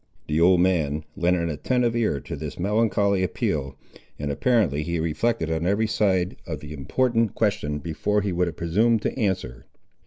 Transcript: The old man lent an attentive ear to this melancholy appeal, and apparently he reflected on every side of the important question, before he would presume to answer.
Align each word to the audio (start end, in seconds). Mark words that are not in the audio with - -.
The 0.27 0.41
old 0.41 0.61
man 0.61 1.03
lent 1.15 1.35
an 1.37 1.49
attentive 1.49 1.95
ear 1.95 2.19
to 2.21 2.35
this 2.35 2.57
melancholy 2.57 3.21
appeal, 3.21 3.77
and 4.17 4.31
apparently 4.31 4.81
he 4.81 4.99
reflected 4.99 5.51
on 5.51 5.67
every 5.67 5.85
side 5.85 6.37
of 6.47 6.59
the 6.59 6.73
important 6.73 7.35
question, 7.35 7.77
before 7.77 8.21
he 8.21 8.31
would 8.31 8.57
presume 8.57 8.97
to 9.01 9.15
answer. 9.15 9.67